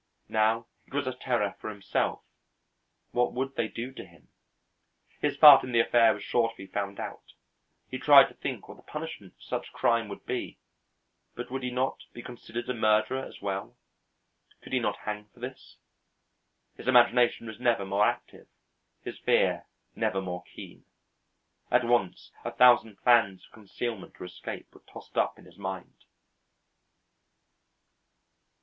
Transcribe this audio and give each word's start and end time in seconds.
Now, 0.29 0.65
it 0.87 0.95
was 0.95 1.05
a 1.05 1.13
terror 1.13 1.55
for 1.59 1.69
himself. 1.69 2.23
What 3.11 3.33
would 3.33 3.53
they 3.55 3.67
do 3.67 3.91
to 3.91 4.03
him? 4.03 4.29
His 5.21 5.37
part 5.37 5.63
in 5.63 5.73
the 5.73 5.79
affair 5.79 6.15
was 6.15 6.23
sure 6.23 6.49
to 6.49 6.55
be 6.57 6.65
found 6.65 6.99
out. 6.99 7.33
He 7.87 7.99
tried 7.99 8.23
to 8.29 8.33
think 8.33 8.67
what 8.67 8.77
the 8.77 8.81
punishment 8.81 9.35
for 9.35 9.41
such 9.43 9.71
crime 9.71 10.07
would 10.07 10.25
be; 10.25 10.57
but 11.35 11.51
would 11.51 11.61
he 11.61 11.69
not 11.69 11.99
be 12.13 12.23
considered 12.23 12.67
a 12.67 12.73
murderer 12.73 13.23
as 13.23 13.43
well? 13.43 13.77
Could 14.63 14.73
he 14.73 14.79
not 14.79 14.97
hang 15.05 15.27
for 15.35 15.39
this? 15.39 15.77
His 16.75 16.87
imagination 16.87 17.45
was 17.45 17.59
never 17.59 17.85
more 17.85 18.05
active; 18.07 18.47
his 19.03 19.19
fear 19.19 19.67
never 19.95 20.19
more 20.19 20.41
keen. 20.51 20.83
At 21.69 21.83
once 21.85 22.31
a 22.43 22.49
thousand 22.49 22.95
plans 23.03 23.45
of 23.45 23.51
concealment 23.53 24.19
or 24.19 24.25
escape 24.25 24.73
were 24.73 24.81
tossed 24.91 25.15
up 25.15 25.37
in 25.37 25.45
his 25.45 25.59
mind. 25.59 26.05